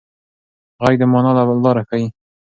[0.83, 1.31] غږ د مانا
[1.65, 2.07] لاره ښيي.